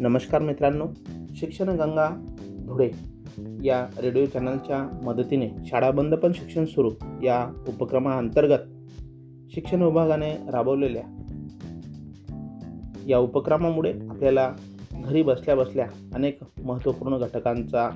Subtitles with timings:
[0.00, 0.86] नमस्कार मित्रांनो
[1.36, 2.08] शिक्षण गंगा
[2.66, 2.90] धुळे
[3.64, 6.90] या रेडिओ चॅनलच्या मदतीने शाळा बंद पण शिक्षण सुरू
[7.22, 8.58] या उपक्रमाअंतर्गत
[9.50, 11.02] शिक्षण विभागाने राबवलेल्या
[13.06, 14.52] या उपक्रमामुळे आपल्याला
[14.92, 17.90] घरी बसल्या बसल्या अनेक महत्त्वपूर्ण घटकांचा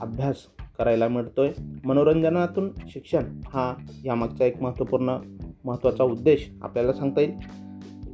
[0.00, 0.36] अभ्यास
[0.78, 1.52] करायला मिळतोय.
[1.84, 3.74] मनोरंजनातून शिक्षण हा
[4.04, 5.16] यामागचा एक महत्त्वपूर्ण
[5.64, 7.32] महत्त्वाचा उद्देश आपल्याला सांगता येईल.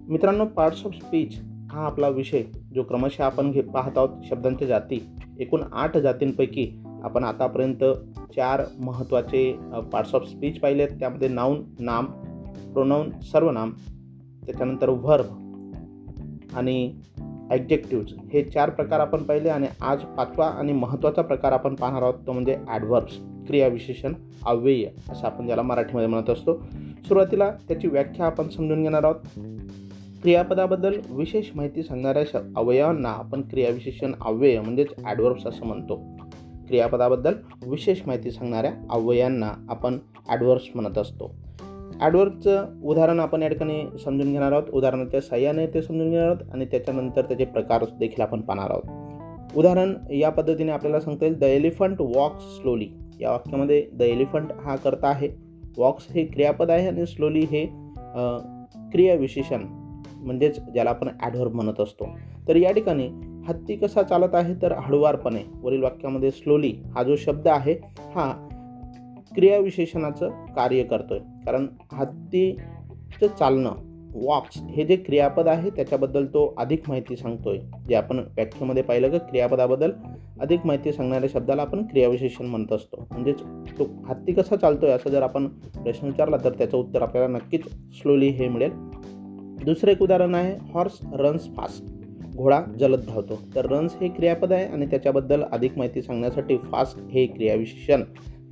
[0.09, 2.43] मित्रांनो पार्ट्स ऑफ स्पीच हा आपला विषय
[2.75, 5.01] जो क्रमशः आपण घे पाहत आहोत शब्दांच्या जाती
[5.41, 6.71] एकूण आठ जातींपैकी
[7.05, 7.85] आपण आतापर्यंत
[8.37, 9.53] चार महत्त्वाचे
[9.93, 12.07] पार्ट्स ऑफ स्पीच पाहिले आहेत त्यामध्ये नाऊन नाम
[12.73, 13.73] प्रोनाऊन सर्वनाम
[14.47, 15.27] त्याच्यानंतर व्हर्ब
[16.57, 16.93] आणि
[17.51, 22.27] ॲडजेक्टिव्ज हे चार प्रकार आपण पाहिले आणि आज पाचवा आणि महत्त्वाचा प्रकार आपण पाहणार आहोत
[22.27, 24.13] तो म्हणजे ॲडव्हर्ब्स क्रियाविशेषण
[24.47, 26.55] अव्यय असं आपण ज्याला मराठीमध्ये म्हणत असतो.
[27.09, 29.39] सुरुवातीला त्याची व्याख्या आपण समजून घेणार आहोत.
[30.23, 35.97] क्रियापदाबद्दल विशेष माहिती सांगणाऱ्या श अवयवांना आपण क्रियाविशेषण अव्यय म्हणजेच ॲडवर्ब्स असं म्हणतो.
[36.69, 37.35] क्रियापदाबद्दल
[37.67, 39.99] विशेष माहिती सांगणाऱ्या अव्ययांना आपण
[40.29, 41.33] ॲडवर्ब्स म्हणत असतो.
[42.01, 44.71] ॲडवर्बचं उदाहरण आपण या ठिकाणी समजून घेणार आहोत.
[44.73, 49.57] उदाहरणाच्या सहाय्याने ते समजून घेणार आहोत आणि त्याच्यानंतर त्याचे प्रकार देखील आपण पाहणार आहोत.
[49.57, 51.39] उदाहरण या पद्धतीने आपल्याला सांगता येईल.
[51.39, 52.89] द एलिफंट वॉक्स स्लोली
[53.21, 55.29] या वाक्यामध्ये द एलिफंट हा करता आहे.
[55.79, 57.67] वॉक्स हे क्रियापद आहे आणि स्लोली हे
[58.93, 59.67] क्रियाविशेषण
[60.23, 62.09] म्हणजेच ज्याला आपण ॲडव्हर्ब म्हणत असतो.
[62.49, 63.09] तर या ठिकाणी
[63.47, 67.73] हत्ती कसा चालत आहे तर हळुवारपणे वरील वाक्यामध्ये स्लोली हा जो शब्द आहे
[68.15, 68.33] हा
[69.35, 71.19] क्रियाविशेषणाचं कार्य करतोय.
[71.19, 73.75] कारण हत्तीचं चालणं
[74.15, 77.59] वॉक्स हे जे क्रियापद आहे त्याच्याबद्दल तो अधिक माहिती सांगतोय.
[77.89, 79.91] जे आपण व्याख्येमध्ये पाहिलं की क्रियापदाबद्दल
[80.41, 83.07] अधिक माहिती सांगणाऱ्या शब्दाला आपण क्रियाविशेषण म्हणत असतो.
[83.11, 83.41] म्हणजेच
[83.79, 85.47] तो हत्ती कसा चालतोय असं जर आपण
[85.85, 87.67] प्रश्न विचारला तर त्याचं उत्तर आपल्याला नक्कीच
[88.01, 88.73] स्लोली हे मिळेल.
[89.65, 93.39] दुसरं एक उदाहरण आहे हॉर्स रन्स फास्ट घोडा जलद धावतो.
[93.55, 98.03] तर रन्स हे क्रियापद आहे आणि त्याच्याबद्दल अधिक माहिती सांगण्यासाठी फास्ट हे क्रियाविशेषण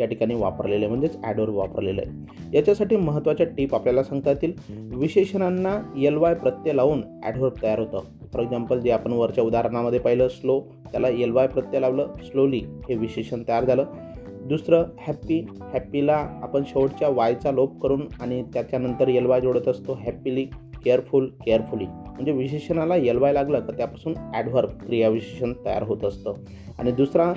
[0.00, 0.88] या ठिकाणी वापरलेलं आहे.
[0.88, 2.56] म्हणजेच ॲडवर वापरलेलं आहे.
[2.56, 4.52] याच्यासाठी महत्त्वाच्या टीप आपल्याला सांगता येतील.
[4.96, 8.00] विशेषणांना एल वाय प्रत्यय लावून ॲडवर्ब तयार होतं.
[8.32, 10.60] फॉर एक्झाम्पल जे आपण वरच्या उदाहरणामध्ये पाहिलं स्लो
[10.92, 12.06] त्याला एल वाय प्रत्यय लावलं.
[12.24, 13.84] स्लोली हे विशेषण तयार झालं.
[14.44, 19.92] दुसरं हॅप्पी हॅप्पीला आपण शेवटच्या वायचा लोप करून आणि त्याच्यानंतर एल वाय जोडत असतो.
[19.92, 20.46] Happily
[20.84, 21.86] careful carefully.
[21.86, 26.34] म्हणजे विशेषणाला एल लागलं तर त्यापासून ॲडव्हर्ब क्रियाविशेषण तयार होत असतं.
[26.78, 27.32] आणि दुसरा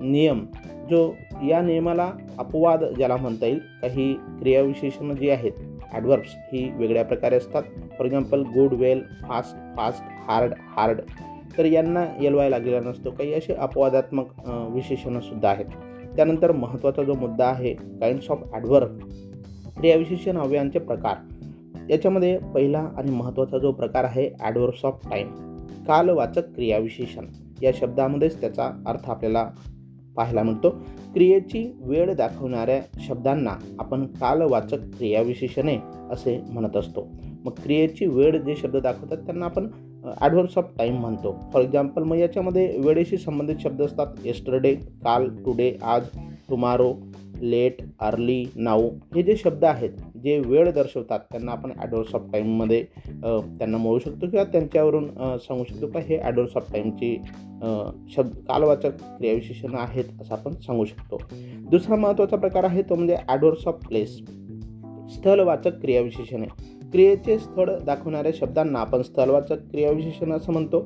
[0.00, 0.44] नियम
[0.90, 1.10] जो
[1.48, 5.52] या नियमाला अपवाद ज्याला म्हणता येईल काही क्रियाविशेषणं जी आहेत
[5.92, 7.62] ॲडव्हर्ब्स ही वेगळ्या प्रकारे असतात.
[7.98, 11.00] For example good well fast fast hard hard.
[11.58, 13.10] तर यांना एल लागलेला नसतो.
[13.10, 15.66] काही असे अपवादात्मक विशेषणंसुद्धा आहेत.
[16.16, 18.98] त्यानंतर महत्त्वाचा जो मुद्दा आहे काइंड्स ऑफ ॲडव्हर्ब
[19.78, 21.16] क्रियाविशेषण अवयांचे प्रकार.
[21.90, 25.32] याच्यामध्ये पहिला आणि महत्त्वाचा जो प्रकार आहे ॲडवर्स ऑफ टाईम
[25.86, 27.26] कालवाचक क्रियाविशेषण.
[27.62, 29.50] या शब्दामध्येच त्याचा अर्थ आपल्याला
[30.16, 30.70] पाहायला मिळतो.
[31.14, 35.76] क्रियेची वेळ दाखवणाऱ्या शब्दांना आपण कालवाचक क्रियाविशेषणे
[36.10, 37.08] असे म्हणत असतो.
[37.44, 39.68] मग क्रियेची वेळ जे शब्द दाखवतात त्यांना आपण
[40.20, 41.36] ॲडव्हर्स ऑफ टाईम म्हणतो.
[41.52, 44.06] फॉर एक्झाम्पल मग याच्यामध्ये वेळेशी संबंधित शब्द असतात.
[44.24, 46.06] येस्टरडे काल टुडे आज
[46.48, 46.92] टुमारो
[47.40, 49.90] लेट अर्ली नाऊ हे जे शब्द आहेत
[50.22, 52.82] जे वेळ दर्शवतात त्यांना आपण ॲडवर्स ऑफ टाईममध्ये
[53.22, 55.86] त्यांना मोळू शकतो किंवा त्यांच्यावरून सांगू शकतो.
[55.86, 57.16] का हे ॲडवर्स ऑफ टाईमची
[58.14, 61.18] शब्द कालवाचक क्रियाविशेषण आहेत असं आपण सांगू शकतो.
[61.70, 64.18] दुसरा महत्त्वाचा प्रकार आहे तो म्हणजे ॲडवर्स ऑफ प्लेस
[65.14, 66.46] स्थलवाचक क्रियाविशेषणे.
[66.92, 70.80] क्रियेचे स्थळ दाखवणाऱ्या शब्दांना आपण स्थलवाचक क्रियाविशेषण असं म्हणतो.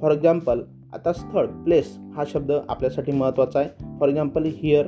[0.00, 0.62] फॉर एक्झाम्पल
[0.94, 3.68] आता स्थळ प्लेस हा शब्द आपल्यासाठी महत्त्वाचा आहे.
[3.98, 4.86] फॉर एक्झाम्पल हिअर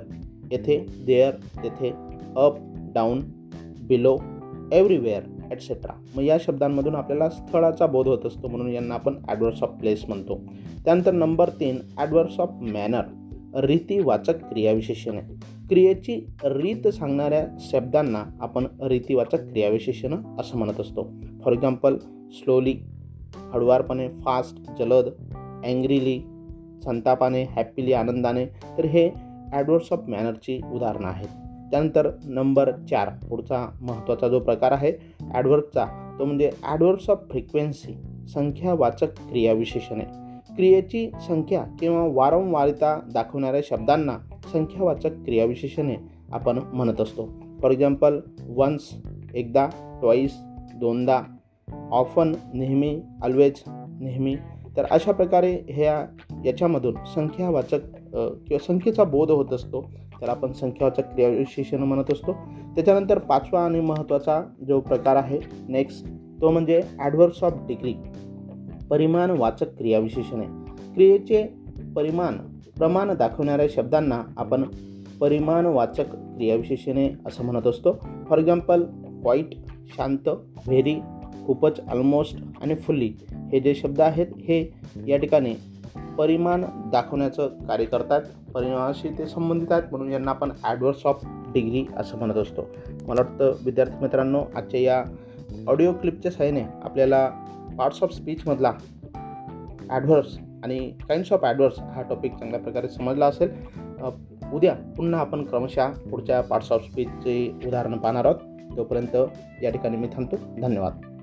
[0.54, 1.90] येथे देअर तेथे
[2.36, 2.56] up
[2.94, 3.20] down
[3.88, 4.16] below
[4.72, 9.70] everywhere et cetera मग या शब्दांमधून आपल्याला स्थळाचा बोध होत असतो म्हणून यांना आपण ॲडवर्स ऑफ
[9.70, 10.40] प्लेस म्हणतो.
[10.84, 15.20] त्यानंतर नंबर तीन ॲडवर्स ऑफ मॅनर रीतीवाचक आहे
[15.68, 21.08] क्रियेची रीत सांगणाऱ्या शब्दांना आपण रीतीवाचक क्रियाविशेषण असं म्हणत असतो.
[21.44, 21.96] फॉर एक्झाम्पल
[22.32, 22.74] स्लोली
[23.52, 25.08] हळुवारपणे फास्ट जलद
[25.64, 26.18] अँग्रीली
[26.84, 28.44] संतापाने हॅपीली आनंदाने.
[28.78, 29.08] तर हे
[29.52, 31.28] ॲडवर्स ऑफ मॅनरची उदाहरणं आहेत.
[31.70, 34.92] त्यानंतर नंबर चार पुढचा महत्त्वाचा जो प्रकार आहे
[35.34, 35.84] ॲडवर्बचा
[36.18, 37.94] तो म्हणजे ॲडवर्ब्स ऑफ फ्रिक्वेन्सी
[38.28, 40.04] संख्यावाचक क्रियाविशेषणे
[40.56, 44.16] क्रियेची संख्या किंवा वारंवारिता दाखवणाऱ्या शब्दांना
[44.52, 45.96] संख्यावाचक क्रियाविशेषणे
[46.32, 47.28] आपण म्हणत असतो.
[47.62, 48.90] फॉर एक्झाम्पल वन्स
[49.34, 49.66] एकदा
[50.00, 50.36] ट्वाईस
[50.74, 51.20] दोनदा
[51.90, 53.62] ऑफन नेहमी ऑलवेज
[54.00, 54.36] नेहमी.
[54.76, 56.04] तर अशा प्रकारे ह्या
[56.44, 57.80] याच्यामधून संख्यावाचक
[58.14, 59.80] किंवा संख्येचा बोध होत असतो
[60.18, 62.32] त्याला आपण संख्यावाचक क्रियाविशेषण म्हणत असतो.
[62.74, 65.38] त्याच्यानंतर पाचवा आणि महत्त्वाचा जो प्रकार आहे
[65.68, 66.06] नेक्स्ट
[66.40, 67.94] तो म्हणजे ॲडव्हर्स ऑफ डिग्री
[68.90, 70.44] परिमाणवाचक क्रियाविशेषणे
[70.94, 71.44] क्रियेचे
[71.96, 72.36] परिमाण
[72.78, 74.62] प्रमाण दाखवणाऱ्या शब्दांना आपण
[75.20, 77.92] परिमाणवाचक क्रियाविशेषणे असं म्हणत असतो.
[78.28, 78.82] फॉर एक्झाम्पल
[79.22, 79.54] क्वाईट
[79.96, 80.28] शांत
[80.66, 80.94] व्हेरी
[81.46, 83.12] खूपच ऑलमोस्ट आणि फुल्ली
[83.52, 84.64] हे जे शब्द आहेत हे
[85.06, 85.54] या ठिकाणी
[86.18, 88.22] परिमाण दाखवण्याचं कार्य करतात.
[88.54, 92.62] परिमाणाशी ते संबंधित आहेत म्हणून यांना आपण ॲडव्हर्स ऑफ डिग्री असं म्हणत असतो.
[93.06, 95.04] मला वाटतं विद्यार्थी मित्रांनो आजच्या या
[95.68, 97.28] ऑडिओ क्लिपच्या सहाय्याने आपल्याला
[97.78, 98.72] पार्ट्स ऑफ स्पीचमधला
[99.90, 100.78] ॲडव्हर्स आणि
[101.08, 103.50] काइंड्स ऑफ ॲडव्हर्स हा टॉपिक चांगल्या प्रकारे समजला असेल.
[104.52, 108.76] उद्या पुन्हा आपण क्रमशः पुढच्या पार्ट्स ऑफ स्पीचचे उदाहरण पाहणार आहोत.
[108.76, 109.16] तोपर्यंत
[109.62, 110.36] या ठिकाणी मी थांबतो.
[110.62, 111.13] धन्यवाद.